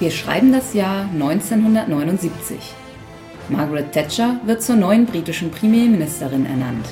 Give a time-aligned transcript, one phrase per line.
[0.00, 2.56] Wir schreiben das Jahr 1979.
[3.48, 6.86] Margaret Thatcher wird zur neuen britischen Premierministerin ernannt.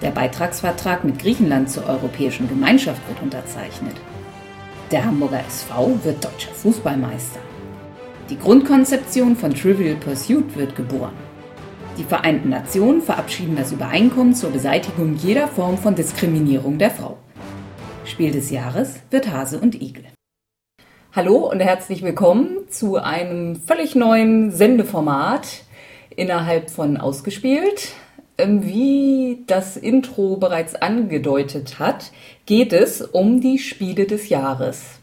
[0.00, 3.96] Der Beitragsvertrag mit Griechenland zur Europäischen Gemeinschaft wird unterzeichnet.
[4.92, 7.40] Der Hamburger SV wird deutscher Fußballmeister.
[8.30, 11.14] Die Grundkonzeption von Trivial Pursuit wird geboren.
[11.98, 17.18] Die Vereinten Nationen verabschieden das Übereinkommen zur Beseitigung jeder Form von Diskriminierung der Frau.
[18.04, 20.04] Spiel des Jahres wird Hase und Igel.
[21.16, 25.62] Hallo und herzlich willkommen zu einem völlig neuen Sendeformat
[26.16, 27.92] innerhalb von Ausgespielt.
[28.36, 32.10] Ähm, wie das Intro bereits angedeutet hat,
[32.46, 34.98] geht es um die Spiele des Jahres.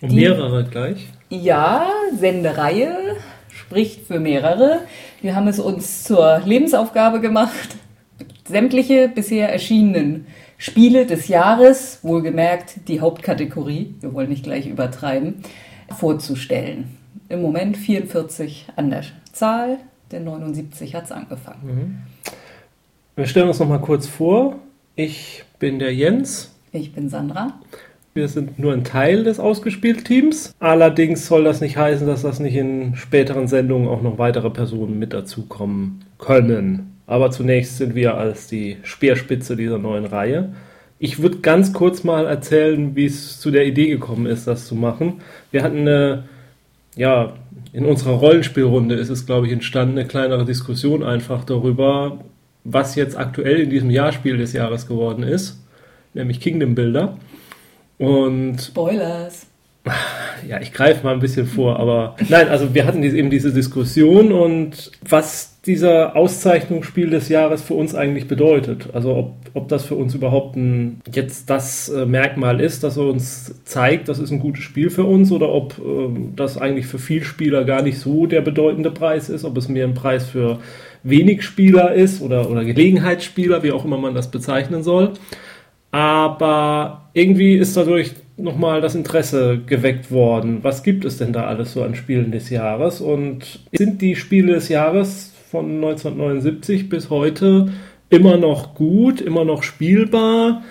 [0.00, 1.06] Um die, mehrere gleich?
[1.30, 3.14] Ja, Sendereihe
[3.48, 4.80] spricht für mehrere.
[5.20, 7.76] Wir haben es uns zur Lebensaufgabe gemacht,
[8.48, 10.26] sämtliche bisher erschienenen
[10.62, 15.42] Spiele des Jahres, wohlgemerkt die Hauptkategorie, wir wollen nicht gleich übertreiben,
[15.90, 16.96] vorzustellen.
[17.28, 19.78] Im Moment 44 an der Zahl,
[20.12, 21.58] denn 79 hat es angefangen.
[21.64, 21.98] Mhm.
[23.16, 24.60] Wir stellen uns noch mal kurz vor.
[24.94, 26.54] Ich bin der Jens.
[26.70, 27.58] Ich bin Sandra.
[28.14, 30.54] Wir sind nur ein Teil des Ausgespielt-Teams.
[30.60, 34.96] Allerdings soll das nicht heißen, dass das nicht in späteren Sendungen auch noch weitere Personen
[34.96, 36.91] mit dazukommen können.
[37.12, 40.54] Aber zunächst sind wir als die Speerspitze dieser neuen Reihe.
[40.98, 44.74] Ich würde ganz kurz mal erzählen, wie es zu der Idee gekommen ist, das zu
[44.74, 45.20] machen.
[45.50, 46.24] Wir hatten eine,
[46.96, 47.34] ja,
[47.74, 52.18] in unserer Rollenspielrunde ist es, glaube ich, entstanden, eine kleinere Diskussion einfach darüber,
[52.64, 55.62] was jetzt aktuell in diesem Jahr Spiel des Jahres geworden ist,
[56.14, 57.18] nämlich Kingdom Builder.
[57.98, 59.48] Und Spoilers.
[60.48, 64.32] Ja, ich greife mal ein bisschen vor, aber nein, also wir hatten eben diese Diskussion
[64.32, 68.88] und was dieser Auszeichnungsspiel des Jahres für uns eigentlich bedeutet.
[68.92, 73.04] Also ob, ob das für uns überhaupt ein, jetzt das äh, Merkmal ist, dass er
[73.04, 76.98] uns zeigt, das ist ein gutes Spiel für uns oder ob äh, das eigentlich für
[76.98, 80.58] viel Spieler gar nicht so der bedeutende Preis ist, ob es mehr ein Preis für
[81.04, 85.12] wenig Spieler ist oder, oder Gelegenheitsspieler, wie auch immer man das bezeichnen soll.
[85.92, 90.58] Aber irgendwie ist dadurch nochmal das Interesse geweckt worden.
[90.62, 93.00] Was gibt es denn da alles so an Spielen des Jahres?
[93.00, 97.72] Und sind die Spiele des Jahres von 1979 bis heute
[98.10, 100.62] immer noch gut, immer noch spielbar?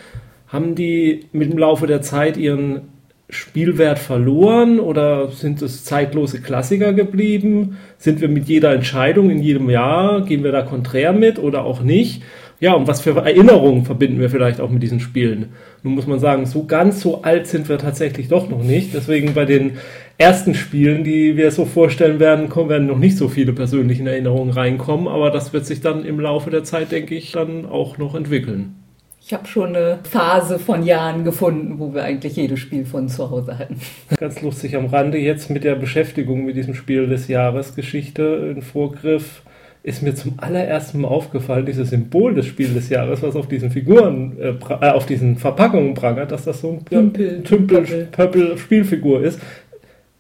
[0.48, 2.82] Haben die mit dem Laufe der Zeit ihren
[3.30, 7.78] Spielwert verloren oder sind es zeitlose Klassiker geblieben?
[7.98, 11.82] Sind wir mit jeder Entscheidung in jedem Jahr, gehen wir da konträr mit oder auch
[11.82, 12.22] nicht?
[12.62, 15.54] Ja, und was für Erinnerungen verbinden wir vielleicht auch mit diesen Spielen?
[15.82, 18.94] Nun muss man sagen, so ganz so alt sind wir tatsächlich doch noch nicht.
[18.94, 19.80] Deswegen bei den
[20.20, 24.52] ersten Spielen, die wir so vorstellen werden, kommen, werden noch nicht so viele persönliche Erinnerungen
[24.54, 28.14] reinkommen, aber das wird sich dann im Laufe der Zeit, denke ich, dann auch noch
[28.14, 28.76] entwickeln.
[29.24, 33.32] Ich habe schon eine Phase von Jahren gefunden, wo wir eigentlich jedes Spiel von zu
[33.32, 33.78] Hause hatten.
[34.18, 38.62] Ganz lustig am Rande jetzt mit der Beschäftigung mit diesem Spiel des Jahres Geschichte in
[38.62, 39.42] Vorgriff
[39.84, 43.72] ist mir zum allerersten Mal aufgefallen, dieses Symbol des Spiels des Jahres, was auf diesen
[43.72, 49.24] Figuren, äh, äh, auf diesen Verpackungen prangert, dass das so ein Tümpel, Tümpel, Pöppel Spielfigur
[49.24, 49.40] ist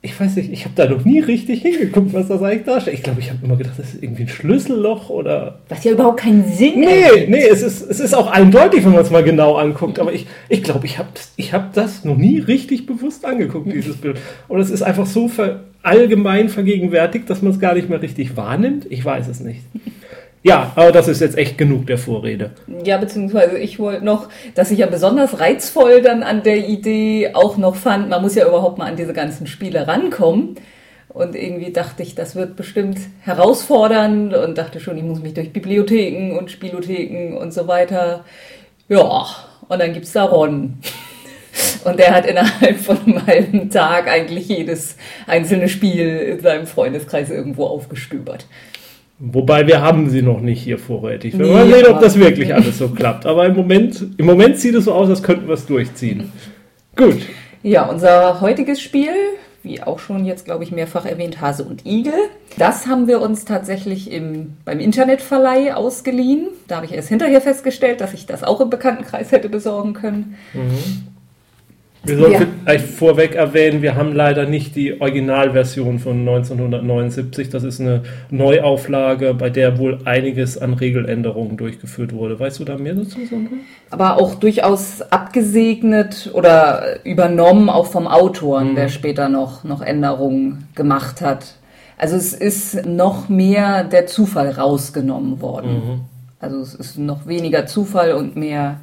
[0.03, 2.97] ich weiß nicht, ich habe da noch nie richtig hingeguckt, was das eigentlich darstellt.
[2.97, 5.59] Ich glaube, ich habe immer gedacht, das ist irgendwie ein Schlüsselloch oder.
[5.69, 9.01] Was ja überhaupt keinen Sinn Nee, nee, es ist, es ist auch eindeutig, wenn man
[9.01, 9.99] es mal genau anguckt.
[9.99, 13.97] Aber ich, ich glaube, ich habe ich hab das noch nie richtig bewusst angeguckt, dieses
[13.97, 14.19] Bild.
[14.47, 18.35] Und es ist einfach so ver allgemein vergegenwärtigt, dass man es gar nicht mehr richtig
[18.37, 18.87] wahrnimmt.
[18.89, 19.61] Ich weiß es nicht.
[20.43, 22.51] Ja, aber das ist jetzt echt genug der Vorrede.
[22.83, 27.57] Ja, beziehungsweise ich wollte noch, dass ich ja besonders reizvoll dann an der Idee auch
[27.57, 30.55] noch fand, man muss ja überhaupt mal an diese ganzen Spiele rankommen.
[31.09, 35.51] Und irgendwie dachte ich, das wird bestimmt herausfordernd und dachte schon, ich muss mich durch
[35.51, 38.23] Bibliotheken und Spielotheken und so weiter.
[38.87, 39.25] Ja,
[39.67, 40.77] und dann gibt's da Ron.
[41.83, 44.95] Und der hat innerhalb von einem halben Tag eigentlich jedes
[45.27, 48.45] einzelne Spiel in seinem Freundeskreis irgendwo aufgestöbert.
[49.23, 51.37] Wobei wir haben sie noch nicht hier vorrätig.
[51.37, 53.27] Wir nee, wollen sehen, ob das wirklich alles so klappt.
[53.27, 56.31] Aber im Moment, im Moment sieht es so aus, als könnten wir es durchziehen.
[56.95, 57.19] Gut.
[57.61, 59.11] Ja, unser heutiges Spiel,
[59.61, 62.15] wie auch schon jetzt, glaube ich, mehrfach erwähnt, Hase und Igel.
[62.57, 66.47] Das haben wir uns tatsächlich im, beim Internetverleih ausgeliehen.
[66.67, 70.35] Da habe ich erst hinterher festgestellt, dass ich das auch im Bekanntenkreis hätte besorgen können.
[70.55, 71.10] Mhm.
[72.03, 72.47] Wir sollten ja.
[72.63, 77.49] vielleicht vorweg erwähnen, wir haben leider nicht die Originalversion von 1979.
[77.49, 78.01] Das ist eine
[78.31, 82.39] Neuauflage, bei der wohl einiges an Regeländerungen durchgeführt wurde.
[82.39, 83.53] Weißt du da mehr dazu, Sandra?
[83.91, 88.75] Aber auch durchaus abgesegnet oder übernommen, auch vom Autor, mhm.
[88.75, 91.55] der später noch, noch Änderungen gemacht hat.
[91.99, 95.73] Also es ist noch mehr der Zufall rausgenommen worden.
[95.73, 96.01] Mhm.
[96.39, 98.79] Also es ist noch weniger Zufall und mehr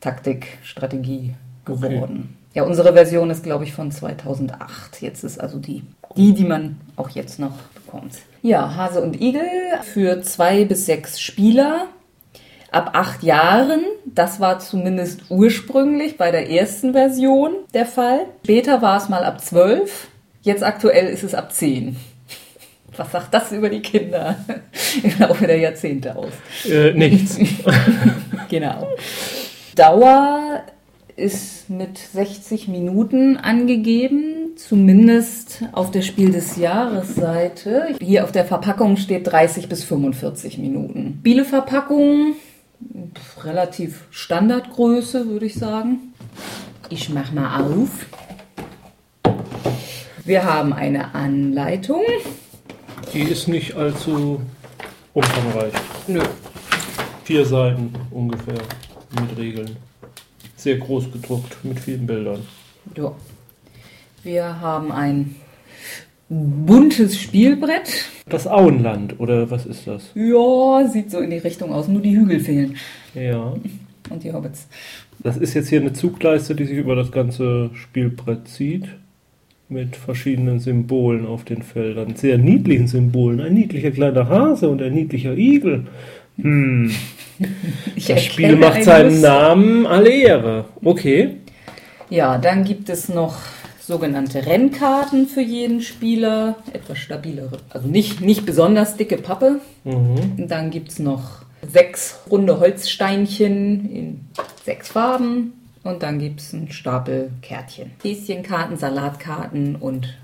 [0.00, 1.32] Taktik, Strategie
[1.64, 2.28] geworden.
[2.28, 2.39] Okay.
[2.52, 5.00] Ja, unsere Version ist, glaube ich, von 2008.
[5.02, 5.84] Jetzt ist also die,
[6.16, 8.14] die, die man auch jetzt noch bekommt.
[8.42, 9.42] Ja, Hase und Igel
[9.82, 11.86] für zwei bis sechs Spieler
[12.72, 13.82] ab acht Jahren.
[14.04, 18.26] Das war zumindest ursprünglich bei der ersten Version der Fall.
[18.44, 20.08] Später war es mal ab zwölf.
[20.42, 21.96] Jetzt aktuell ist es ab zehn.
[22.96, 24.36] Was sagt das über die Kinder
[25.02, 26.32] im Laufe der Jahrzehnte aus?
[26.68, 27.38] Äh, nichts.
[28.48, 28.88] genau.
[29.76, 30.62] Dauer
[31.20, 37.94] ist mit 60 Minuten angegeben, zumindest auf der Spiel des Jahres Seite.
[38.00, 41.18] Hier auf der Verpackung steht 30 bis 45 Minuten.
[41.20, 42.34] Spieleverpackung
[43.44, 46.14] relativ Standardgröße, würde ich sagen.
[46.88, 48.06] Ich mache mal auf.
[50.24, 52.02] Wir haben eine Anleitung.
[53.12, 54.40] Die ist nicht allzu
[55.12, 55.72] umfangreich.
[56.06, 56.20] Nö.
[57.24, 58.60] Vier Seiten ungefähr
[59.20, 59.76] mit Regeln.
[60.60, 62.42] Sehr groß gedruckt mit vielen Bildern.
[62.94, 63.14] Ja.
[64.22, 65.36] Wir haben ein
[66.28, 68.10] buntes Spielbrett.
[68.28, 70.10] Das Auenland, oder was ist das?
[70.14, 71.88] Ja, sieht so in die Richtung aus.
[71.88, 72.76] Nur die Hügel fehlen.
[73.14, 73.54] Ja.
[74.10, 74.68] Und die Hobbits.
[75.20, 78.84] Das ist jetzt hier eine Zugleiste, die sich über das ganze Spielbrett zieht.
[79.70, 82.16] Mit verschiedenen Symbolen auf den Feldern.
[82.16, 83.40] Sehr niedlichen Symbolen.
[83.40, 85.86] Ein niedlicher kleiner Hase und ein niedlicher Igel.
[86.36, 86.90] Hm.
[87.96, 89.20] Ich Das Spiel macht ein seinen.
[89.22, 90.66] Namen alle Ehre.
[90.84, 91.36] Okay.
[92.10, 93.36] Ja, dann gibt es noch
[93.80, 96.56] sogenannte Rennkarten für jeden Spieler.
[96.72, 97.58] Etwas stabilere.
[97.70, 99.60] Also nicht, nicht besonders dicke Pappe.
[99.84, 100.16] Mhm.
[100.36, 104.20] Und dann gibt es noch sechs runde Holzsteinchen in
[104.64, 105.52] sechs Farben.
[105.82, 107.92] Und dann gibt es einen Stapel Kärtchen.
[108.02, 110.16] Häschenkarten, Salatkarten und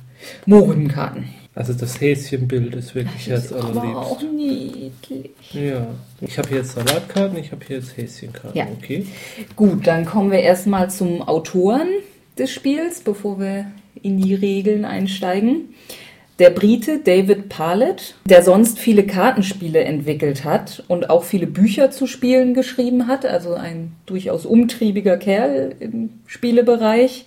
[0.44, 1.28] Mohrenkarten.
[1.54, 5.10] Also das Häschenbild ist wirklich Das ist aber auch herzallerliebst.
[5.10, 5.30] niedlich.
[5.54, 5.86] Ja.
[6.20, 8.58] Ich habe hier jetzt Salatkarten, ich habe hier jetzt Häschenkarten.
[8.58, 8.66] Ja.
[8.76, 9.06] Okay.
[9.56, 11.88] Gut, dann kommen wir erstmal zum Autoren
[12.38, 13.70] des Spiels, bevor wir
[14.02, 15.74] in die Regeln einsteigen.
[16.38, 22.06] Der Brite David Pallet, der sonst viele Kartenspiele entwickelt hat und auch viele Bücher zu
[22.06, 27.24] Spielen geschrieben hat, also ein durchaus umtriebiger Kerl im Spielebereich.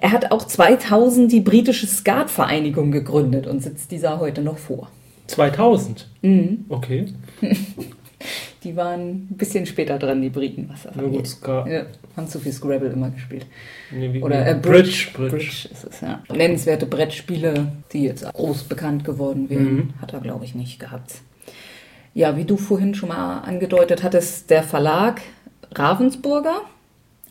[0.00, 4.90] Er hat auch 2000 die britische Skatvereinigung gegründet und sitzt dieser heute noch vor.
[5.28, 6.08] 2000.
[6.22, 6.64] Mhm.
[6.68, 7.06] Okay.
[8.62, 11.36] Die waren ein bisschen später dran, die Briten, was das angeht.
[11.46, 11.86] Ja,
[12.16, 13.46] haben zu viel Scrabble immer gespielt.
[13.90, 15.08] nee, wie- Oder äh, Bridge.
[15.14, 15.30] Bridge.
[15.36, 15.68] Bridge.
[15.72, 16.22] ist es, ja.
[16.30, 19.88] Nennenswerte Brettspiele, die jetzt groß bekannt geworden wären, Mhm.
[20.02, 21.14] hat er, glaube ich, nicht gehabt.
[22.12, 25.22] Ja, wie du vorhin schon mal angedeutet hattest, der Verlag
[25.74, 26.62] Ravensburger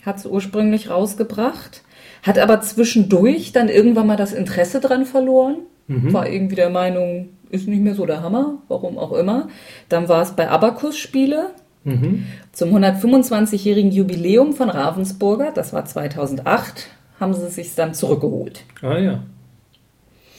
[0.06, 1.84] hat es ursprünglich rausgebracht,
[2.24, 6.14] hat aber zwischendurch dann irgendwann mal das Interesse dran verloren, Mhm.
[6.14, 9.48] war irgendwie der Meinung, ist nicht mehr so der Hammer, warum auch immer.
[9.90, 11.51] Dann war es bei Abacus Spiele,
[11.86, 12.25] Mhm.
[12.51, 16.88] zum 125-jährigen Jubiläum von Ravensburger, das war 2008,
[17.19, 18.63] haben sie sich dann zurückgeholt.
[18.81, 19.24] Ah ja.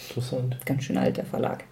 [0.09, 0.59] Interessant.
[0.67, 1.65] Ganz schön alt, der Verlag.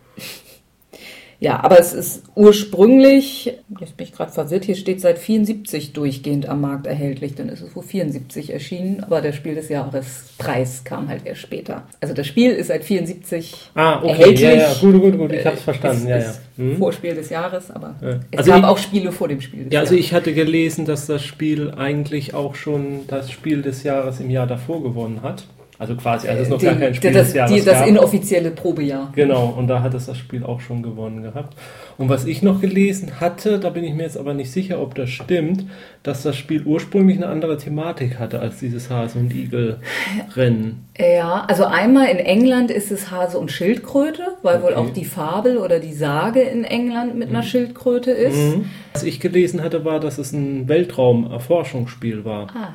[1.41, 6.49] Ja, aber es ist ursprünglich, jetzt bin ich gerade verwirrt, hier steht seit 74 durchgehend
[6.49, 10.83] am Markt erhältlich, dann ist es wohl 74 erschienen, aber der Spiel des Jahres Preis
[10.85, 11.85] kam halt erst später.
[12.01, 14.09] Also das Spiel ist seit 74 Ah, okay.
[14.09, 14.41] erhältlich.
[14.41, 14.75] Ja, ja.
[14.81, 15.33] Gut, gut, gut.
[15.33, 16.03] Ich habe es Äh, verstanden.
[16.03, 16.35] ist- Ja, ja.
[16.57, 16.77] Mhm.
[16.79, 18.09] Vorspiel des Jahres, aber Ja.
[18.33, 20.07] es Also gab ich- auch Spiele vor dem Spiel des Ja, also Jahres.
[20.07, 24.49] ich hatte gelesen, dass das Spiel eigentlich auch schon das Spiel des Jahres im Jahr
[24.49, 25.45] davor gewonnen hat.
[25.81, 27.87] Also quasi, als es noch gar Den- kein Spiel das, des Jahres die, das gab.
[27.87, 29.13] inoffizielle Probejahr.
[29.15, 31.55] Genau, und da hat es das Spiel auch schon gewonnen gehabt.
[31.99, 34.97] Und was ich noch gelesen hatte, da bin ich mir jetzt aber nicht sicher, ob
[34.97, 35.67] das stimmt,
[36.03, 40.85] dass das Spiel ursprünglich eine andere Thematik hatte als dieses Hase- und Igel-Rennen.
[40.99, 44.81] Ja, also einmal in England ist es Hase und Schildkröte, weil wohl Okay.
[44.81, 48.37] auch die Fabel oder die Sage in England mit einer Schildkröte ist.
[48.37, 48.65] Mhm.
[48.95, 52.49] Was ich gelesen hatte, war, dass es ein Weltraum-Erforschungsspiel war.
[52.55, 52.71] Ah,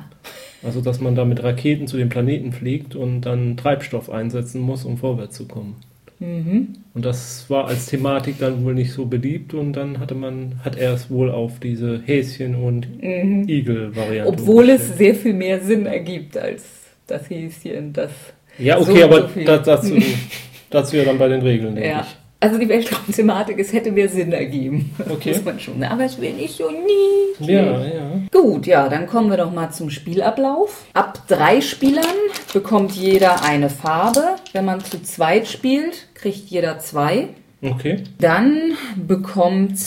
[0.64, 4.84] Also, dass man da mit Raketen zu den Planeten fliegt und dann Treibstoff einsetzen muss,
[4.84, 5.76] um vorwärts zu kommen.
[6.20, 6.68] mhm.
[6.94, 10.76] Und das war als Thematik dann wohl nicht so beliebt und dann hatte man, hat
[10.76, 14.30] er es wohl auf diese Häschen- und Igel-Variante.
[14.32, 14.38] Mhm.
[14.38, 14.98] Obwohl es umgestellt.
[14.98, 16.64] sehr viel mehr Sinn ergibt als
[17.06, 18.10] das Häschen, das.
[18.58, 19.96] Ja, so okay, und aber so dazu,
[20.70, 22.00] dazu ja dann bei den Regeln, denke Ja.
[22.08, 22.16] ich.
[22.44, 24.94] Also die Weltraumthematik, es hätte mehr Sinn ergeben.
[25.08, 25.30] Okay.
[25.30, 25.82] Muss man schon.
[25.82, 27.50] Aber es wäre nicht so nie.
[27.50, 28.20] Ja, ja.
[28.30, 30.84] Gut, ja, dann kommen wir doch mal zum Spielablauf.
[30.92, 32.04] Ab drei Spielern
[32.52, 34.36] bekommt jeder eine Farbe.
[34.52, 37.28] Wenn man zu zweit spielt, kriegt jeder zwei.
[37.62, 38.04] Okay.
[38.18, 39.78] Dann bekommt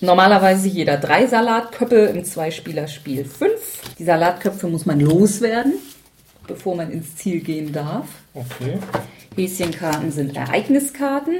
[0.00, 3.82] normalerweise jeder drei Salatköpfe im Zweispielerspiel fünf.
[3.98, 5.72] Die Salatköpfe muss man loswerden,
[6.46, 8.06] bevor man ins Ziel gehen darf.
[8.32, 8.78] Okay.
[9.36, 11.34] Häschenkarten sind Ereigniskarten.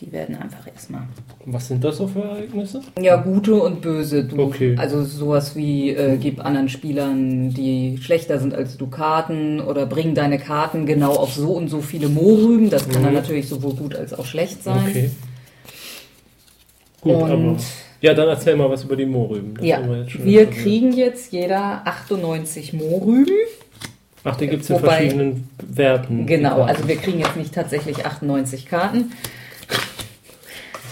[0.00, 1.02] Die werden einfach erstmal.
[1.44, 2.80] Was sind das so für Ereignisse?
[2.98, 4.24] Ja, gute und böse.
[4.24, 4.74] Du, Okay.
[4.78, 10.14] Also sowas wie, äh, gib anderen Spielern, die schlechter sind als du Karten oder bring
[10.14, 12.70] deine Karten genau auf so und so viele Mohrrüben.
[12.70, 14.86] Das kann dann natürlich sowohl gut als auch schlecht sein.
[14.88, 15.10] Okay.
[17.02, 17.56] Gut, Und- aber.
[18.02, 19.54] Ja, dann erzähl mal was über die Mohrrüben.
[19.56, 20.52] Das Ja, wir etabliert.
[20.52, 23.34] kriegen jetzt jeder 98 Mohrrüben.
[24.24, 26.26] Ach, den gibt es in Wobei- verschiedenen Werten.
[26.26, 29.12] Genau, also wir kriegen jetzt nicht tatsächlich 98 Karten.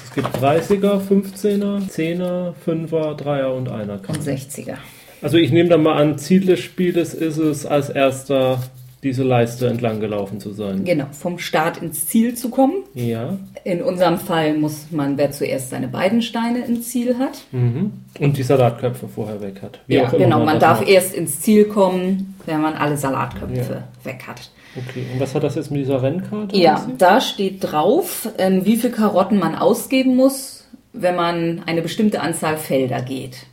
[0.04, 4.00] Es gibt 30er, 15er, 10er, 5er, 3er und 1er.
[4.08, 4.76] und 60er.
[5.20, 8.60] Also ich nehme dann mal an, Ziel des Spieles ist es, als erster
[9.02, 10.84] diese Leiste entlang gelaufen zu sein.
[10.84, 12.82] Genau, vom Start ins Ziel zu kommen.
[12.94, 13.36] Ja.
[13.64, 17.38] In unserem Fall muss man, wer zuerst seine beiden Steine ins Ziel hat.
[17.52, 17.92] Mhm.
[18.18, 19.80] Und die Salatköpfe vorher weg hat.
[19.86, 20.90] Wie ja, genau, man das darf macht.
[20.90, 23.88] erst ins Ziel kommen, wenn man alle Salatköpfe Ja.
[24.04, 24.50] weg hat.
[24.76, 26.56] Okay, und was hat das jetzt mit dieser Rennkarte?
[26.56, 32.20] Ja, da steht drauf, ähm, wie viel Karotten man ausgeben muss, wenn man eine bestimmte
[32.20, 33.46] Anzahl Felder geht.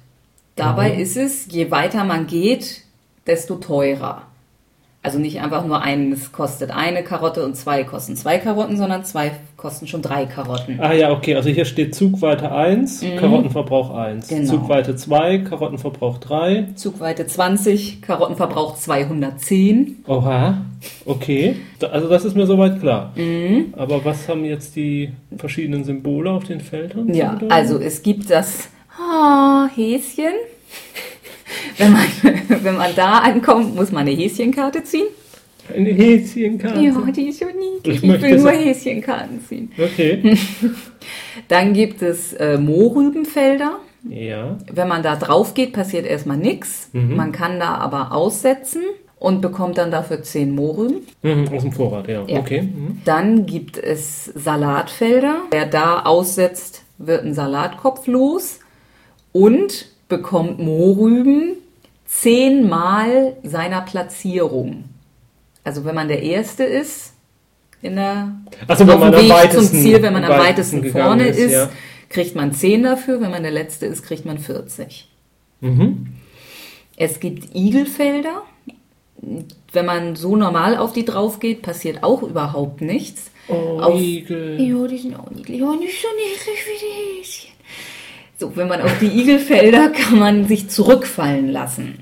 [0.56, 1.00] Dabei Mhm.
[1.00, 2.82] ist es, je weiter man geht,
[3.28, 4.24] desto teurer.
[5.06, 9.34] Also nicht einfach nur eines kostet eine Karotte und zwei kosten zwei Karotten, sondern zwei
[9.56, 10.80] kosten schon drei Karotten.
[10.82, 14.30] Ah ja, okay, also hier steht Zugweite 1, Karottenverbrauch 1.
[14.30, 14.50] Genau.
[14.50, 16.70] Zugweite 2, Karottenverbrauch 3.
[16.74, 19.98] Zugweite 20, Karottenverbrauch 210.
[20.08, 20.58] Oha,
[21.06, 21.58] okay.
[21.92, 23.12] Also das ist mir soweit klar.
[23.16, 23.76] Mhm.
[23.78, 27.14] Aber was haben jetzt die verschiedenen Symbole auf den Feldern?
[27.14, 28.70] Ja, also es gibt das
[29.00, 30.34] oh, Häschen.
[31.78, 32.06] Wenn man,
[32.64, 35.08] wenn man da ankommt, muss man eine Häschenkarte ziehen.
[35.74, 36.80] Eine Häschenkarte.
[36.80, 38.04] Ja, die ist so niedlich.
[38.04, 39.72] Ich Ich, will nur Häschenkarten ziehen.
[39.78, 40.38] Okay.
[41.48, 43.80] Dann gibt es äh, Mohrrübenfelder.
[44.08, 44.58] Ja.
[44.72, 46.90] Wenn man da drauf geht, passiert erstmal nichts.
[46.94, 47.16] Mhm.
[47.16, 48.84] Man kann da aber aussetzen
[49.18, 51.02] und bekommt dann dafür 10 Mohrrüben.
[51.24, 52.24] Mhm, aus dem Vorrat, ja.
[52.28, 52.40] Ja.
[52.40, 52.62] Okay.
[52.62, 53.02] Mhm.
[53.06, 55.38] Dann gibt es Salatfelder.
[55.50, 58.60] Wer da aussetzt, wird ein Salatkopf los
[59.32, 61.54] und bekommt Mohrrüben
[62.06, 64.86] zehnmal seiner Platzierung.
[65.64, 67.14] Also wenn man der Erste ist,
[67.82, 68.32] in der,
[68.68, 71.28] Also wenn auf man dem am Weg weitesten, zum Ziel, wenn man am weitesten vorne
[71.28, 71.70] ist, ja.
[72.10, 73.22] kriegt man 10 dafür.
[73.22, 75.08] Wenn man der Letzte ist, kriegt man 40.
[75.62, 76.08] Mhm.
[76.98, 78.44] Es gibt Igelfelder.
[79.72, 83.32] Wenn man so normal auf die drauf geht, passiert auch überhaupt nichts.
[83.48, 84.60] Oh, Auf- Igel.
[84.62, 85.60] Ja, die sind auch niedlich.
[85.60, 87.50] Ja, nicht so niedlich wie die Häschen.
[88.38, 92.00] So, wenn man auf die Igelfelder kann man sich zurückfallen lassen.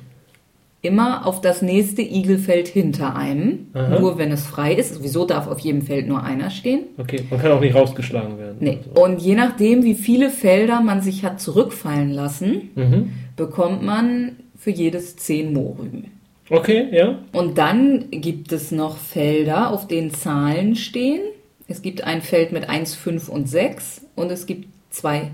[0.81, 3.67] Immer auf das nächste Igelfeld hinter einem.
[3.73, 3.99] Aha.
[3.99, 4.95] Nur wenn es frei ist.
[4.95, 6.81] Sowieso darf auf jedem Feld nur einer stehen.
[6.97, 8.57] Okay, man kann auch nicht rausgeschlagen werden.
[8.59, 8.79] Nee.
[8.89, 9.01] Also.
[9.05, 13.11] Und je nachdem, wie viele Felder man sich hat zurückfallen lassen, Mhm.
[13.37, 16.11] bekommt man für jedes 10 Mohrrüben.
[16.49, 17.19] Okay, ja.
[17.31, 21.21] Und dann gibt es noch Felder, auf denen Zahlen stehen.
[21.69, 25.31] Es gibt ein Feld mit 1, 5 und 6 und es gibt 2,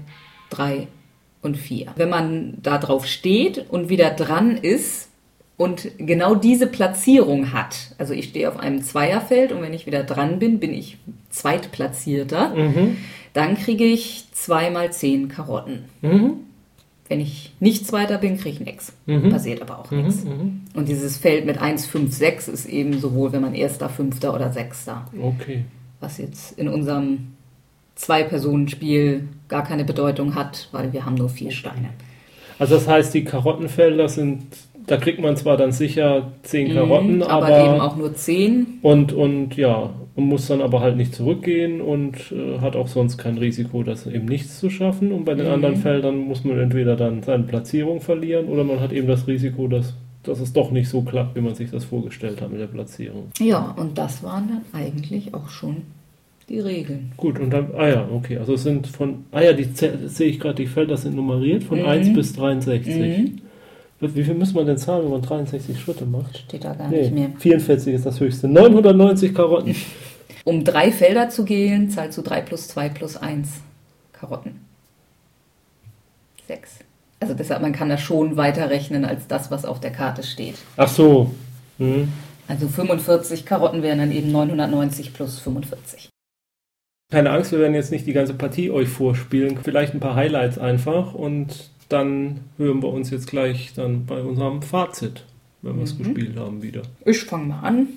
[0.49, 0.87] 3
[1.41, 1.87] und 4.
[1.95, 5.09] Wenn man da drauf steht und wieder dran ist
[5.57, 10.03] und genau diese Platzierung hat, also ich stehe auf einem Zweierfeld und wenn ich wieder
[10.03, 10.97] dran bin, bin ich
[11.29, 12.97] Zweitplatzierter, Mhm.
[13.33, 15.85] dann kriege ich 2 mal 10 Karotten.
[16.01, 16.33] Mhm.
[17.07, 18.93] Wenn ich nicht Zweiter bin, kriege ich nichts.
[19.07, 19.29] Mhm.
[19.31, 20.23] Passiert aber auch nichts.
[20.23, 20.61] Mhm.
[20.75, 24.51] Und dieses Feld mit 1, 5, 6 ist eben sowohl, wenn man Erster, Fünfter oder
[24.51, 25.65] Sechster, Okay.
[25.99, 27.33] was jetzt in unserem
[27.95, 31.89] Zwei-Personen-Spiel gar keine Bedeutung hat, weil wir haben nur vier Steine.
[32.59, 34.43] Also das heißt, die Karottenfelder sind,
[34.87, 38.79] da kriegt man zwar dann sicher 10 Karotten, Mhm, aber, aber, eben auch nur zehn.
[38.81, 43.17] und und ja, und muss dann aber halt nicht zurückgehen und äh, hat auch sonst
[43.17, 45.11] kein Risiko, das eben nichts zu schaffen.
[45.13, 45.53] Und bei den Mhm.
[45.53, 49.67] anderen Feldern muss man entweder dann seine Platzierung verlieren oder man hat eben das Risiko,
[49.69, 52.67] dass, dass es doch nicht so klappt, wie man sich das vorgestellt hat mit der
[52.67, 53.31] Platzierung.
[53.39, 55.83] Ja, und das waren dann eigentlich auch schon
[56.49, 57.11] die Regeln.
[57.17, 59.65] Gut, und dann, ah ja, okay, also es sind von, ah ja, die
[60.07, 61.85] sehe ich gerade, die Felder sind nummeriert von Mhm.
[61.85, 62.95] 1 bis 63.
[62.97, 63.41] Mhm.
[64.01, 66.37] Wie viel muss man denn zahlen, wenn man 63 Schritte macht?
[66.37, 67.29] Steht da gar Nee, nicht mehr.
[67.37, 68.47] 44 ist das höchste.
[68.47, 69.75] 990 Karotten.
[70.45, 73.49] Um drei Felder zu gehen, zahlst du 3 plus 2 plus 1
[74.13, 74.61] Karotten.
[76.47, 76.79] Sechs.
[77.19, 80.55] Also deshalb, man kann das schon weiter rechnen als das, was auf der Karte steht.
[80.77, 81.31] Ach so.
[81.77, 82.07] Hm.
[82.47, 86.08] Also 45 Karotten wären dann eben 990 plus 45.
[87.11, 89.57] Keine Angst, wir werden jetzt nicht die ganze Partie euch vorspielen.
[89.63, 94.61] Vielleicht ein paar Highlights einfach und dann hören wir uns jetzt gleich dann bei unserem
[94.61, 95.25] Fazit,
[95.63, 96.03] wenn wir es Mhm.
[96.03, 96.83] gespielt haben, wieder.
[97.05, 97.87] Ich fange mal an.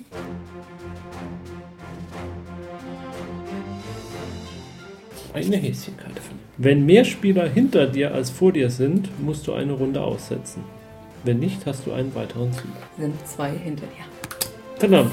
[5.35, 6.41] Eine Häschenkarte finden.
[6.59, 10.63] Wenn mehr Spieler hinter dir als vor dir sind, musst du eine Runde aussetzen.
[11.25, 12.65] Wenn nicht, hast du einen weiteren Zug.
[12.99, 14.05] Sind zwei hinter dir.
[14.79, 15.13] Verdammt.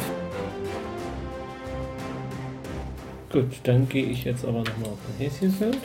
[3.31, 5.77] Gut, dann gehe ich jetzt aber nochmal auf ein Häschenfeld.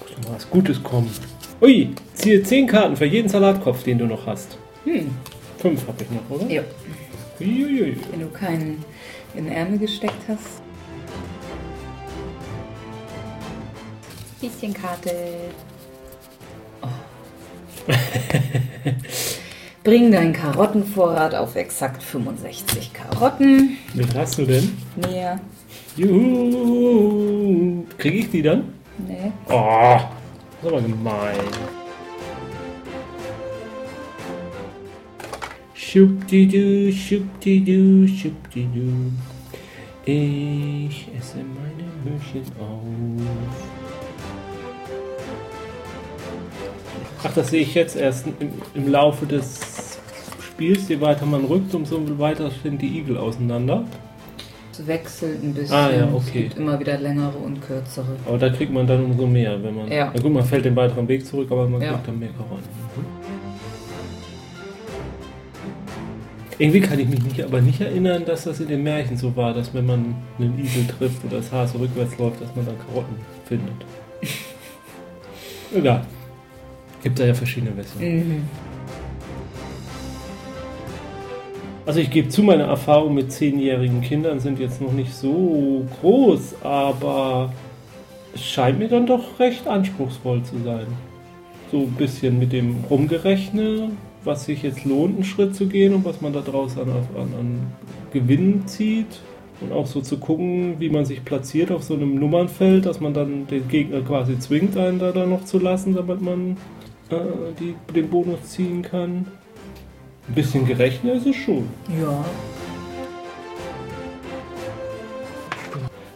[0.00, 1.10] Muss mal was Gutes kommen.
[1.60, 4.56] Ui, ziehe 10 Karten für jeden Salatkopf, den du noch hast.
[4.84, 5.10] Hm.
[5.58, 6.50] Fünf habe ich noch, oder?
[6.50, 6.62] Ja.
[7.40, 7.96] Uiuiui.
[8.10, 8.84] Wenn du keinen
[9.34, 10.62] in den Ärmel gesteckt hast.
[14.40, 15.12] Bisschen Karte.
[16.80, 16.88] Oh.
[19.84, 23.76] Bring deinen Karottenvorrat auf exakt 65 Karotten.
[23.94, 24.76] Wie viel hast du denn?
[24.96, 25.38] Mehr.
[25.96, 27.84] Juhu.
[27.98, 28.64] Kriege ich die dann?
[29.06, 29.32] Nee.
[29.48, 31.36] Oh, das ist aber gemein.
[35.74, 39.12] Schubdidu, schubdidu, schubdidu.
[40.06, 42.80] Ich esse meine Möhrchen auf.
[47.22, 50.00] Ach, das sehe ich jetzt erst im, im Laufe des
[50.42, 50.88] Spiels.
[50.88, 53.84] Je weiter man rückt, umso weiter sind die Igel auseinander.
[54.72, 55.76] Es wechselt ein bisschen.
[55.76, 56.42] Ah, ja, Es okay.
[56.44, 58.06] gibt immer wieder längere und kürzere.
[58.26, 59.92] Aber da kriegt man dann umso mehr, wenn man.
[59.92, 60.10] Ja.
[60.14, 61.92] Na gut, man fällt den weiteren Weg zurück, aber man Ja.
[61.92, 62.64] kriegt dann mehr Karotten.
[66.58, 69.52] Irgendwie kann ich mich nicht, aber nicht erinnern, dass das in den Märchen so war,
[69.52, 73.16] dass wenn man einen Igel trifft oder das Hase rückwärts läuft, dass man dann Karotten
[73.46, 73.74] findet.
[75.74, 76.04] Egal.
[77.02, 78.28] Gibt da ja verschiedene Versionen.
[78.28, 78.42] Mhm.
[81.84, 86.62] Also ich gebe zu, meine Erfahrungen mit zehnjährigen Kindern sind jetzt noch nicht so groß,
[86.62, 87.52] aber
[88.34, 90.86] es scheint mir dann doch recht anspruchsvoll zu sein.
[91.72, 93.90] So ein bisschen mit dem Rumgerechne,
[94.22, 97.34] was sich jetzt lohnt, einen Schritt zu gehen und was man da draus an, an,
[97.38, 97.72] an
[98.12, 99.20] Gewinn zieht.
[99.60, 103.14] Und auch so zu gucken, wie man sich platziert auf so einem Nummernfeld, dass man
[103.14, 106.56] dann den Gegner quasi zwingt, einen da dann noch zu lassen, damit man
[107.10, 107.16] äh,
[107.58, 109.26] die, den Bonus ziehen kann.
[110.28, 111.68] Ein bisschen gerechnet ist es schon.
[112.00, 112.24] Ja.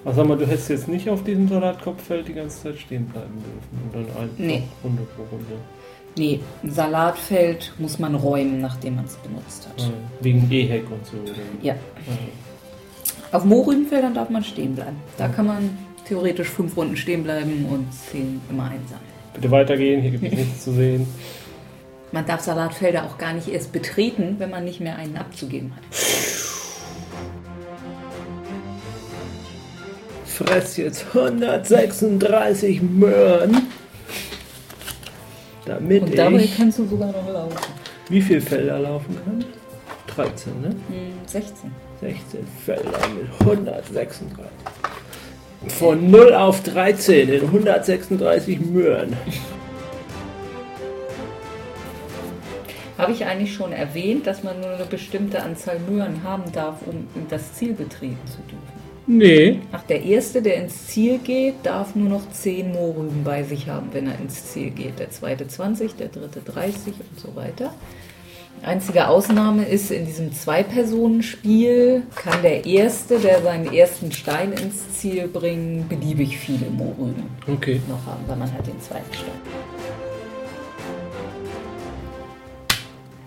[0.04, 3.34] Ach, sag mal, du hättest jetzt nicht auf diesem Salatkopffeld die ganze Zeit stehen bleiben
[3.34, 3.80] dürfen.
[3.84, 4.62] Und dann einfach Nee.
[4.84, 5.56] Runde pro Runde.
[6.16, 9.80] Nee, ein Salatfeld muss man räumen, nachdem man es benutzt hat.
[9.82, 11.16] Ja, wegen Gehheck und so.
[11.18, 11.32] oder?
[11.60, 11.74] Ja.
[11.74, 11.78] Ja.
[13.32, 14.96] Auf Mohrrübenfeldern darf man stehen bleiben.
[15.18, 15.76] Da kann man
[16.06, 19.04] theoretisch fünf Runden stehen bleiben und zehn immer einsammeln.
[19.34, 21.06] Bitte weitergehen, hier gibt es nichts zu sehen.
[22.16, 25.82] Man darf Salatfelder auch gar nicht erst betreten, wenn man nicht mehr einen abzugeben hat.
[30.24, 33.68] Fress jetzt 136 Möhren.
[35.66, 36.56] Damit Und dabei ich.
[36.56, 37.58] kannst du sogar noch laufen.
[38.08, 39.44] Wie viele Felder laufen kann?
[40.06, 40.68] 13, ne?
[40.68, 41.70] Hm, 16.
[42.00, 44.46] 16 Felder mit 136.
[45.66, 49.14] Von 0 auf 13 in 136 Möhren.
[52.98, 57.06] Habe ich eigentlich schon erwähnt, dass man nur eine bestimmte Anzahl Möhren haben darf, um
[57.28, 58.76] das Ziel betreten zu dürfen?
[59.08, 59.60] Nee.
[59.70, 63.88] Ach, der Erste, der ins Ziel geht, darf nur noch 10 Mohrrüben bei sich haben,
[63.92, 64.98] wenn er ins Ziel geht.
[64.98, 67.72] Der Zweite 20, der Dritte 30 und so weiter.
[68.62, 75.28] Einzige Ausnahme ist, in diesem Zwei-Personen-Spiel kann der Erste, der seinen ersten Stein ins Ziel
[75.28, 77.80] bringt, beliebig viele Mohrrüben Okay.
[77.88, 79.75] noch haben, weil man hat den zweiten Stein.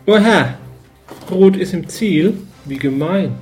[0.09, 0.57] Oha.
[1.29, 2.35] Rot ist im Ziel.
[2.65, 3.35] Wie gemein.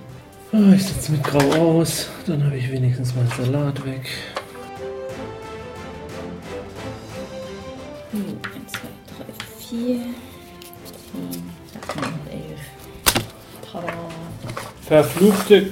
[0.52, 2.10] Ah, ich sitze mit Grau aus.
[2.26, 4.06] Dann habe ich wenigstens meinen Salat weg.
[8.12, 8.80] So, 1, 2,
[9.18, 9.26] 3,
[9.70, 10.04] 4, 10,
[11.74, 12.60] da kommen noch 11.
[13.72, 13.94] Tada.
[14.82, 15.68] Verfluchte.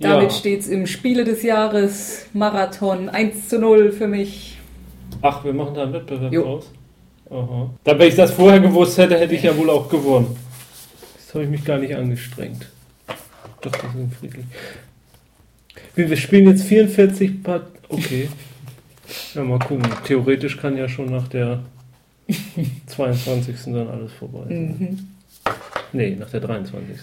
[0.00, 0.38] Damit Ja.
[0.38, 4.53] steht es im Spiele des Jahres Marathon 1 zu 0 für mich.
[5.26, 6.42] Ach, wir machen da einen Wettbewerb Jo.
[6.42, 6.70] draus.
[7.30, 7.70] Aha.
[7.82, 10.36] Da, wenn ich das vorher gewusst hätte, hätte ich ja wohl auch gewonnen.
[11.16, 12.66] Das habe ich mich gar nicht angestrengt.
[13.62, 14.44] Doch, das sind friedlich.
[15.94, 17.64] Wir, wir spielen jetzt 44 Part.
[17.88, 18.28] Okay.
[19.34, 19.88] Ja, mal gucken.
[20.04, 21.60] Theoretisch kann ja schon nach der
[22.86, 23.56] 22.
[23.66, 24.76] dann alles vorbei sein.
[24.78, 25.08] Mhm.
[25.94, 26.96] Nee, nach der 23.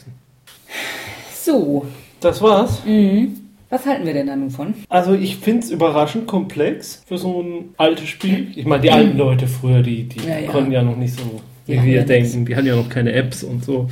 [1.34, 1.88] So,
[2.20, 2.86] Das war's.
[2.86, 3.38] mhm.
[3.72, 4.74] Was halten wir denn da nun von?
[4.90, 8.48] Also ich finde es überraschend komplex für so ein altes Spiel.
[8.56, 10.52] Ich meine, die alten Leute früher, die, die Ja, ja.
[10.52, 12.46] konnten ja noch nicht so, wie haben wir ja denken.
[12.46, 13.90] Die hatten ja noch keine Apps und so.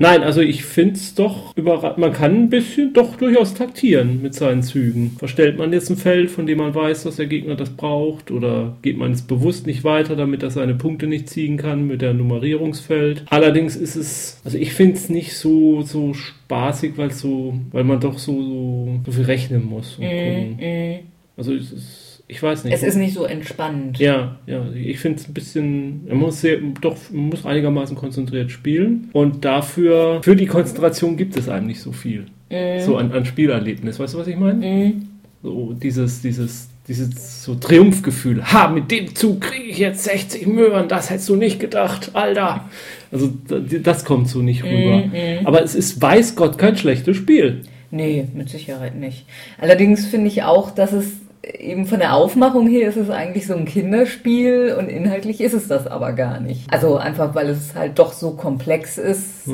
[0.00, 1.98] Nein, also ich finde es doch überraschend.
[1.98, 5.16] Man kann ein bisschen doch durchaus taktieren mit seinen Zügen.
[5.18, 8.30] Verstellt man jetzt ein Feld, von dem man weiß, dass der Gegner das braucht?
[8.30, 12.00] Oder geht man jetzt bewusst nicht weiter, damit er seine Punkte nicht ziehen kann mit
[12.00, 13.24] der Nummerierungsfeld?
[13.28, 17.98] Allerdings ist es, also ich finde es nicht so, so spaßig, weil so, weil man
[17.98, 19.96] doch so, so, so viel rechnen muss.
[19.96, 20.58] Gucken.
[20.60, 20.98] Mhm.
[21.36, 22.74] Also es ist ich weiß nicht.
[22.74, 23.98] Es ist nicht so entspannt.
[23.98, 28.50] Ja, ja, ich finde es ein bisschen, man muss sehr, doch, man muss einigermaßen konzentriert
[28.50, 32.26] spielen und dafür, für die Konzentration gibt es einem nicht so viel.
[32.50, 32.80] Mhm.
[32.80, 34.64] So an, an Spielerlebnis, weißt du, was ich meine?
[34.64, 35.08] Mhm.
[35.42, 38.44] So dieses, dieses, dieses so Triumphgefühl.
[38.44, 42.68] Ha, mit dem Zug kriege ich jetzt 60 Möhren, das hättest du nicht gedacht, Alter.
[43.10, 45.06] Also das kommt so nicht rüber.
[45.06, 47.62] Mhm, Aber es ist, weiß Gott, kein schlechtes Spiel.
[47.90, 49.24] Nee, mit Sicherheit nicht.
[49.58, 51.12] Allerdings finde ich auch, dass es
[51.58, 55.68] eben von der Aufmachung her ist es eigentlich so ein Kinderspiel und inhaltlich ist es
[55.68, 56.62] das aber gar nicht.
[56.72, 59.46] Also einfach, weil es halt doch so komplex ist.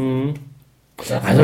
[0.97, 1.43] dass Also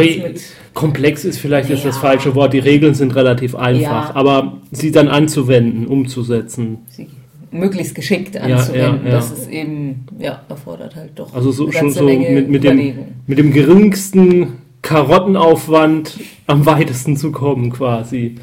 [0.75, 2.01] komplex ist vielleicht jetzt das Ja.
[2.01, 2.53] falsche Wort.
[2.53, 4.13] Die Regeln sind relativ einfach, Ja.
[4.15, 6.79] aber sie dann anzuwenden, umzusetzen.
[6.91, 7.09] sie
[7.53, 9.07] möglichst geschickt ja, anzuwenden.
[9.07, 9.11] ja.
[9.13, 12.95] Das ist eben, ja, erfordert halt doch Also so, schon so mit, mit, dem,
[13.27, 18.37] mit dem geringsten Karottenaufwand am weitesten zu kommen quasi.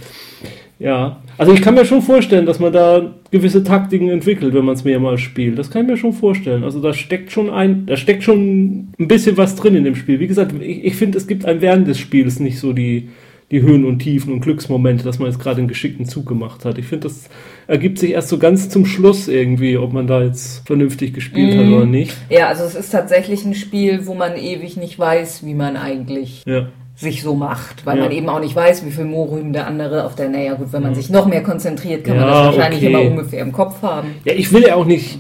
[0.80, 4.76] Ja, also ich kann mir schon vorstellen, dass man da gewisse Taktiken entwickelt, wenn man
[4.76, 5.58] es mehrmals spielt.
[5.58, 6.64] Das kann ich mir schon vorstellen.
[6.64, 10.20] Also da steckt schon ein, da steckt schon ein bisschen was drin in dem Spiel.
[10.20, 13.10] Wie gesagt, ich, ich finde, es gibt ein während des Spiels nicht so die,
[13.50, 16.78] die Höhen und Tiefen und Glücksmomente, dass man jetzt gerade einen geschickten Zug gemacht hat.
[16.78, 17.30] Ich finde, das
[17.66, 21.66] ergibt sich erst so ganz zum Schluss irgendwie, ob man da jetzt vernünftig gespielt hat
[21.68, 22.16] oder nicht.
[22.30, 26.44] Ja, also es ist tatsächlich ein Spiel, wo man ewig nicht weiß, wie man eigentlich
[26.46, 26.68] Ja.
[26.98, 28.04] Sich so macht, weil Ja.
[28.06, 30.82] man eben auch nicht weiß, wie viel Mohrrüben der andere auf der, naja gut, wenn
[30.82, 32.90] man sich noch mehr konzentriert, kann man Ja, das wahrscheinlich okay.
[32.92, 34.16] immer ungefähr im Kopf haben.
[34.26, 35.20] Ja, ich will ja auch nicht,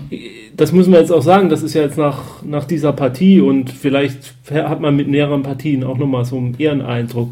[0.57, 3.69] das müssen wir jetzt auch sagen, das ist ja jetzt nach, nach dieser Partie und
[3.69, 7.29] vielleicht hat man mit mehreren Partien auch nochmal so einen Ehreneindruck.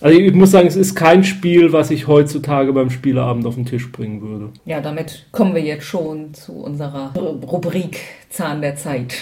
[0.00, 3.66] Also ich muss sagen, es ist kein Spiel, was ich heutzutage beim Spieleabend auf den
[3.66, 4.50] Tisch bringen würde.
[4.64, 7.98] Ja, damit kommen wir jetzt schon zu unserer Rubrik
[8.30, 9.14] Zahn der Zeit,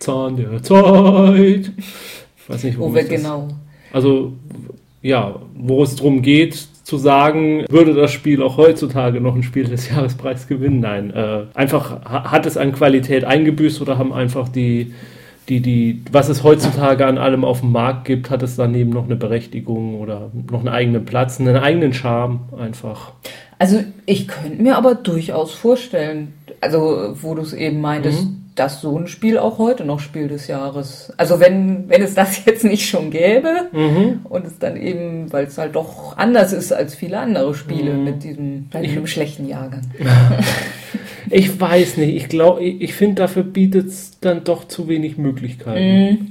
[0.00, 1.70] Zahn der Zeit.
[2.36, 3.48] Ich weiß nicht, wo wir genau
[3.92, 4.32] Also,
[5.02, 9.64] ja, wo es darum geht, zu sagen, würde das Spiel auch heutzutage noch ein Spiel
[9.64, 10.80] des Jahrespreis gewinnen?
[10.80, 11.10] Nein.
[11.10, 14.92] Äh, einfach ha- hat es an Qualität eingebüßt oder haben einfach die,
[15.48, 19.04] die, die, was es heutzutage an allem auf dem Markt gibt, hat es daneben noch
[19.04, 23.12] eine Berechtigung oder noch einen eigenen Platz, einen eigenen Charme einfach.
[23.58, 28.41] Also ich könnte mir aber durchaus vorstellen, also wo du es eben meintest, Mhm.
[28.54, 31.12] Dass so ein Spiel auch heute noch Spiel des Jahres.
[31.16, 34.20] Also wenn, wenn es das jetzt nicht schon gäbe Mhm.
[34.24, 38.04] und es dann eben, weil es halt doch anders ist als viele andere Spiele Mhm.
[38.04, 39.82] mit diesem, mit einem schlechten Jahrgang.
[41.32, 45.16] Ich weiß nicht, ich glaube, ich, ich finde, dafür bietet es dann doch zu wenig
[45.16, 45.80] Möglichkeiten.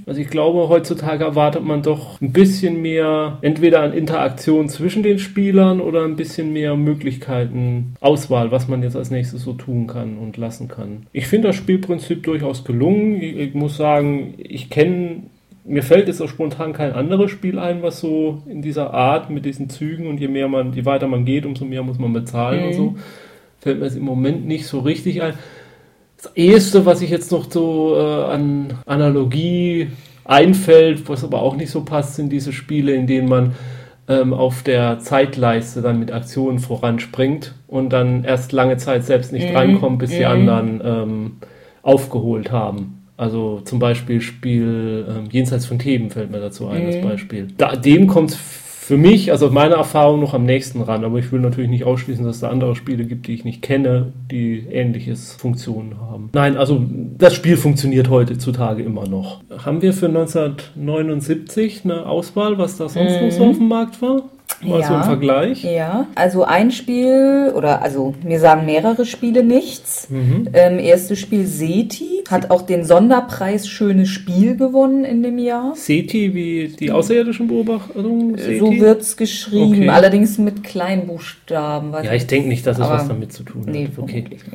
[0.06, 5.18] Also ich glaube, heutzutage erwartet man doch ein bisschen mehr, entweder an Interaktion zwischen den
[5.18, 10.18] Spielern oder ein bisschen mehr Möglichkeiten, Auswahl, was man jetzt als nächstes so tun kann
[10.20, 11.08] und lassen kann.
[11.14, 13.22] Ich finde das Spielprinzip durchaus gelungen.
[13.22, 15.24] Ich, ich muss sagen, ich kenne
[15.64, 19.46] mir fällt jetzt auch spontan kein anderes Spiel ein, was so in dieser Art mit
[19.46, 22.66] diesen Zügen und je mehr man, je weiter man geht, umso mehr muss man bezahlen
[22.66, 22.96] und so.
[23.62, 25.36] Fällt mir jetzt im Moment nicht so richtig ein.
[26.18, 29.88] Das erste, was ich jetzt noch so äh, an Analogie
[30.26, 33.54] einfällt, was aber auch nicht so passt, sind diese Spiele, in denen man
[34.08, 39.54] ähm, auf der Zeitleiste dann mit Aktionen voranspringt und dann erst lange Zeit selbst nicht
[39.54, 41.32] drankommt, bis die anderen ähm,
[41.84, 43.08] aufgeholt haben.
[43.18, 47.50] Also zum Beispiel Spiel ähm, Jenseits von Theben fällt mir dazu ein, das Beispiel.
[47.58, 48.36] Da, dem kommt
[48.92, 51.06] für mich, also meiner Erfahrung, noch am nächsten ran.
[51.06, 53.62] Aber ich will natürlich nicht ausschließen, dass es da andere Spiele gibt, die ich nicht
[53.62, 56.30] kenne, die ähnliches Funktionen haben.
[56.34, 56.84] Nein, also
[57.18, 59.40] das Spiel funktioniert heutzutage immer noch.
[59.64, 64.24] Haben wir für 1979 eine Auswahl, was da sonst noch so auf dem Markt war?
[64.62, 65.04] Mal so im Ja.
[65.04, 65.64] Vergleich.
[65.64, 70.08] Ja, also ein Spiel, oder also mir sagen mehrere Spiele nichts.
[70.10, 70.50] Mhm.
[70.54, 75.74] Ähm, erstes Spiel Seti hat auch den Sonderpreis Schönes Spiel gewonnen in dem Jahr.
[75.76, 78.38] SETI wie die außerirdischen Beobachtungen?
[78.38, 78.82] So SETI?
[78.82, 79.90] wird's geschrieben, Okay.
[79.90, 81.92] allerdings mit Kleinbuchstaben.
[82.04, 83.70] Ja, ich denke nicht, dass es was damit zu tun hat.
[83.74, 84.26] Nee, okay.
[84.30, 84.46] nicht.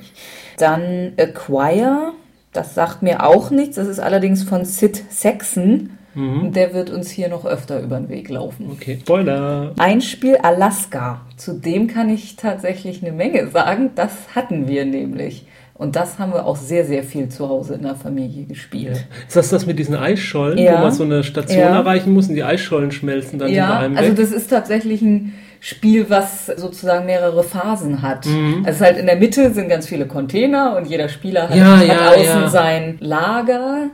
[0.59, 2.13] Dann Acquire,
[2.53, 3.77] das sagt mir auch nichts.
[3.77, 5.91] Das ist allerdings von Sid Saxon.
[6.17, 6.41] Mhm.
[6.47, 8.69] Und der wird uns hier noch öfter über den Weg laufen.
[8.73, 9.73] Okay, Spoiler.
[9.79, 11.21] Ein Spiel Alaska.
[11.37, 13.91] Zu dem kann ich tatsächlich eine Menge sagen.
[13.95, 15.47] Das hatten wir nämlich.
[15.75, 19.05] Und das haben wir auch sehr, sehr viel zu Hause in der Familie gespielt.
[19.29, 20.79] Ist das das mit diesen Eisschollen, Ja.
[20.79, 21.77] wo man so eine Station Ja.
[21.79, 24.17] erreichen muss und die Eisschollen schmelzen dann hinter Ja, einem also weg?
[24.17, 28.25] das ist tatsächlich ein Spiel, was sozusagen mehrere Phasen hat.
[28.25, 28.63] Mhm.
[28.65, 31.57] Also es ist halt in der Mitte sind ganz viele Container und jeder Spieler hat,
[31.57, 32.49] Ja, hat ja, außen ja.
[32.49, 33.91] sein Lager.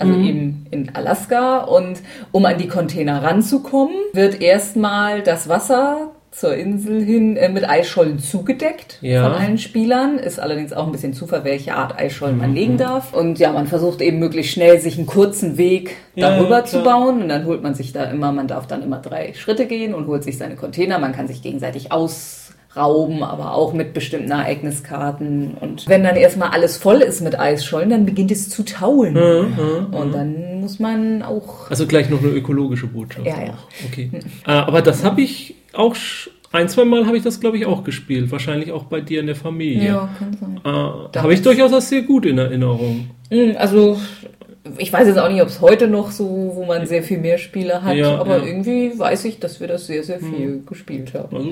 [0.00, 0.24] Also Mhm.
[0.26, 1.58] eben in Alaska.
[1.58, 2.00] Und
[2.32, 8.20] um an die Container ranzukommen, wird erstmal das Wasser zur Insel hin äh, mit Eisschollen
[8.20, 9.24] zugedeckt Ja.
[9.24, 10.16] von allen Spielern.
[10.16, 12.40] Ist allerdings auch ein bisschen Zufall, welche Art Eisschollen Mhm.
[12.40, 13.12] man legen darf.
[13.12, 16.82] Und ja, man versucht eben möglichst schnell sich einen kurzen Weg Ja, darüber ja, zu
[16.82, 17.20] bauen.
[17.22, 20.06] Und dann holt man sich da immer, man darf dann immer drei Schritte gehen und
[20.06, 20.98] holt sich seine Container.
[21.00, 21.90] Man kann sich gegenseitig
[22.76, 25.54] Raum, aber auch mit bestimmten Ereigniskarten.
[25.60, 29.14] Und wenn dann erstmal alles voll ist mit Eisschollen, dann beginnt es zu tauen.
[29.14, 31.68] Mhm, Und dann muss man auch.
[31.70, 33.26] Also gleich noch eine ökologische Botschaft.
[33.26, 33.50] Ja, ja.
[33.54, 33.86] auch.
[33.90, 34.10] Okay.
[34.46, 35.96] Äh, aber das habe ich auch
[36.52, 38.30] ein, zwei Mal habe ich das, glaube ich, auch gespielt.
[38.30, 40.08] Wahrscheinlich auch bei dir in der Familie.
[40.18, 40.56] kann sein.
[40.64, 43.10] Äh, Da habe ich durchaus als sehr gut in Erinnerung.
[43.30, 43.98] Mm, Also,
[44.78, 47.38] ich weiß jetzt auch nicht, ob es heute noch so, wo man sehr viel mehr
[47.38, 48.44] Spiele hat, Ja, aber ja.
[48.44, 51.36] irgendwie weiß ich, dass wir das sehr, sehr viel gespielt haben.
[51.36, 51.50] Also,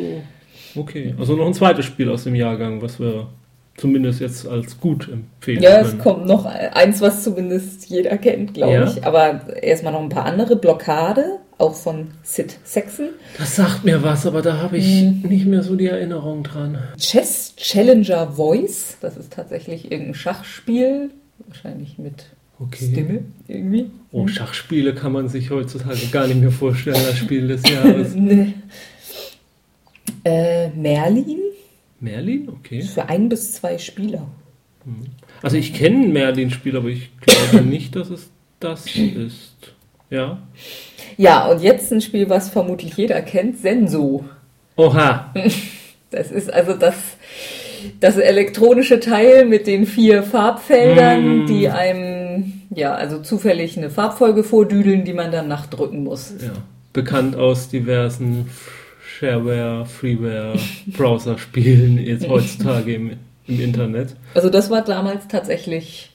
[0.79, 1.14] okay.
[1.19, 3.29] Also noch ein zweites Spiel aus dem Jahrgang, was wir
[3.77, 5.99] zumindest jetzt als gut empfehlen Ja, es können.
[6.01, 8.85] kommt noch eins, was zumindest jeder kennt, glaube Ja.
[8.88, 9.05] ich.
[9.05, 10.57] Aber erstmal noch ein paar andere.
[10.57, 13.11] Blockade, auch von Sid Saxon.
[13.38, 15.23] Das sagt mir was, aber da habe ich Hm.
[15.29, 16.79] nicht mehr so die Erinnerung dran.
[16.99, 21.11] Chess Challenger Voice, das ist tatsächlich irgendein Schachspiel,
[21.47, 22.27] wahrscheinlich mit
[22.61, 22.88] Okay.
[22.93, 23.88] Stimme irgendwie.
[24.11, 28.14] Oh, Schachspiele kann man sich heutzutage gar nicht mehr vorstellen als Spiel des Jahres.
[28.17, 28.55] Ne.
[30.25, 31.39] Äh, Merlin
[32.01, 32.49] Merlin?
[32.49, 32.83] Okay.
[32.83, 34.27] für ein bis zwei Spieler.
[35.43, 39.75] Also ich kenne Merlin-Spiel, aber ich glaube nicht, dass es das ist.
[40.11, 40.39] Ja.
[41.17, 44.25] Ja, und jetzt ein Spiel, was vermutlich jeder kennt, Senso.
[44.77, 45.35] Oha.
[46.11, 46.95] Das ist also das,
[48.01, 51.47] das elektronische Teil mit den vier Farbfeldern, Mm.
[51.47, 56.33] die einem ja also zufällig eine Farbfolge vordüdeln, die man dann nachdrücken muss.
[56.41, 56.53] Ja.
[56.95, 58.47] Bekannt aus diversen
[59.19, 63.17] Shareware, Freeware, Browser-Spielen jetzt heutzutage im,
[63.49, 64.15] im Internet.
[64.35, 66.11] Also das war damals tatsächlich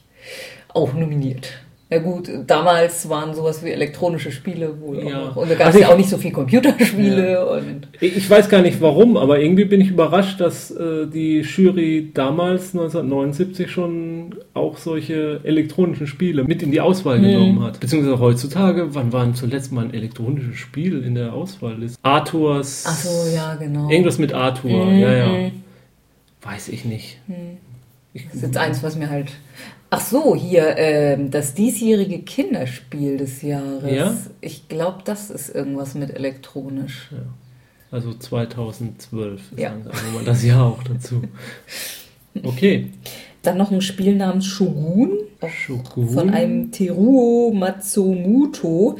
[0.68, 1.52] auch nominiert.
[1.94, 5.24] Ja gut, damals waren sowas wie elektronische Spiele wohl auch Ja.
[5.26, 5.36] noch.
[5.36, 8.62] Und da gab es Also ja auch nicht so viel Computerspiele und Ich weiß gar
[8.62, 14.76] nicht warum, aber irgendwie bin ich überrascht, dass äh, die Jury damals 1979 schon auch
[14.78, 17.78] solche elektronischen Spiele mit in die Auswahl genommen hat.
[17.78, 21.98] Beziehungsweise heutzutage, wann war denn zuletzt mal ein elektronisches Spiel in der Auswahlliste?
[22.02, 22.84] Arthurs.
[22.88, 23.88] Ach so, ja, genau.
[23.88, 24.98] Irgendwas mit Arthur, Mhm.
[24.98, 25.50] ja, ja.
[26.42, 27.18] Weiß ich nicht.
[28.12, 29.30] Ich, Das ist jetzt eins, was mir halt.
[29.96, 33.92] Ach so, hier, ähm, das diesjährige Kinderspiel des Jahres.
[33.92, 34.16] Ja?
[34.40, 37.10] Ich glaube, das ist irgendwas mit elektronisch.
[37.92, 39.70] also 2012 ist Ja.
[39.70, 41.22] dann das Jahr auch dazu.
[42.42, 42.88] Okay.
[43.42, 45.12] Dann noch ein Spiel namens Shogun.
[45.48, 46.08] Shogun.
[46.08, 48.98] Von einem Teruo Matsumoto.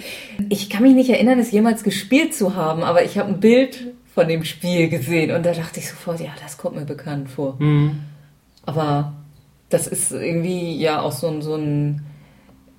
[0.49, 3.93] Ich kann mich nicht erinnern, es jemals gespielt zu haben, aber ich habe ein Bild
[4.15, 7.59] von dem Spiel gesehen und da dachte ich sofort, ja, das kommt mir bekannt vor.
[7.59, 7.99] Hm.
[8.65, 9.13] Aber
[9.75, 12.01] das ist irgendwie ja auch so ein, so ein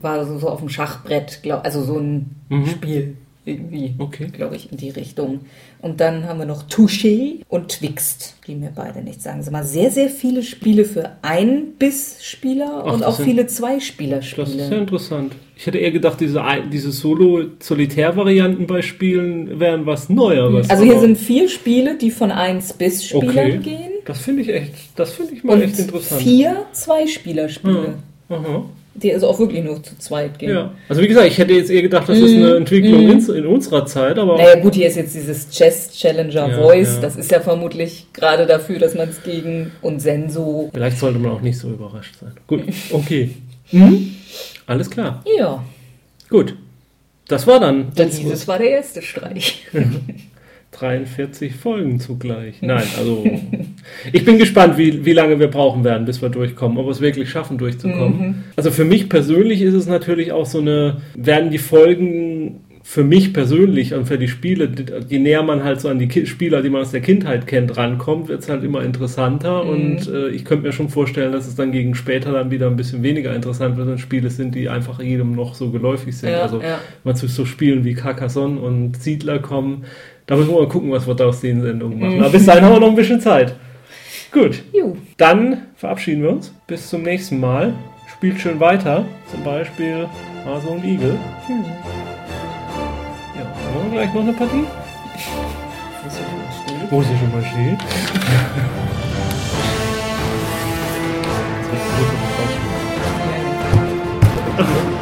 [0.02, 2.68] war so, so auf dem Schachbrett, glaub, also so ein Mhm.
[2.68, 4.28] Spiel irgendwie, Okay.
[4.34, 5.42] glaube ich, in die Richtung.
[5.82, 9.38] Und dann haben wir noch Touché und Twixt, die mir beide nichts sagen.
[9.38, 13.58] Also mal sehr, sehr viele Spiele für Ein-Biss-Spieler Ach, und auch sind- viele Das ist
[13.60, 14.48] Zwei-Spieler-Spiele.
[14.68, 15.34] sehr interessant.
[15.56, 20.70] Ich hätte eher gedacht, diese, ein- diese Solo-Solitär-Varianten bei Spielen wären was Neueres.
[20.70, 23.58] Also hier sind vier Spiele, die von 1 bis Spielern Okay.
[23.60, 23.92] gehen.
[24.06, 26.22] Das finde ich echt, das finde ich mal Und echt interessant.
[26.22, 27.96] vier Zwei-Spieler-Spiele,
[28.30, 28.64] Aha.
[28.94, 30.52] die also auch wirklich nur zu zweit gehen.
[30.52, 30.72] Ja.
[30.88, 32.44] Also wie gesagt, ich hätte jetzt eher gedacht, das ist Mhm.
[32.44, 36.50] eine Entwicklung in, in unserer Zeit, aber Naja gut, hier ist jetzt dieses Chess Challenger
[36.50, 36.96] Ja, Voice.
[36.96, 37.02] ja.
[37.02, 40.70] Das ist ja vermutlich gerade dafür, dass man es gegen und Senso.
[40.74, 42.32] vielleicht sollte man auch nicht so überrascht sein.
[42.48, 43.32] Gut, okay.
[43.72, 44.16] Mhm.
[44.68, 45.24] Alles klar.
[45.38, 45.64] Ja,
[46.30, 46.56] Gut.
[47.28, 49.66] Das war dann dieses war der erste Streich.
[50.72, 52.56] 43 Folgen zugleich.
[52.62, 53.24] Nein, also
[54.12, 57.02] ich bin gespannt, wie, wie lange wir brauchen werden, bis wir durchkommen, ob wir es
[57.02, 58.44] wirklich schaffen, durchzukommen.
[58.56, 63.34] Also für mich persönlich ist es natürlich auch so eine, werden die Folgen für mich
[63.34, 64.70] persönlich und für die Spiele,
[65.10, 67.76] je näher man halt so an die Ki Spieler, die man aus der Kindheit kennt,
[67.78, 71.56] rankommt, wird es halt immer interessanter und äh, ich könnte mir schon vorstellen, dass es
[71.56, 75.02] dann gegen später dann wieder ein bisschen weniger interessant wird, wenn Spiele sind, die einfach
[75.02, 76.30] jedem noch so geläufig sind.
[76.30, 76.80] Ja, also ja.
[77.04, 79.86] mal zu so Spielen wie Carcassonne und Siedler kommen.
[80.28, 82.04] Da müssen wir mal gucken, was wir da aus den Sendungen Mhm.
[82.06, 82.20] machen.
[82.22, 83.56] Aber bis dahin haben wir noch ein bisschen Zeit.
[84.32, 84.98] Gut, Jo.
[85.18, 86.54] dann verabschieden wir uns.
[86.68, 87.74] Bis zum nächsten Mal.
[88.12, 89.06] Spielt schön weiter.
[89.32, 90.08] Zum Beispiel
[90.46, 91.18] Hase und Igel.
[91.48, 91.64] Hm.
[93.36, 93.42] Ja,
[93.82, 94.64] haben wir gleich noch eine Partie?
[96.90, 97.80] Wo sie schon mal steht.
[101.72, 101.82] Das
[104.58, 104.90] wird-.
[104.92, 104.95] Ja.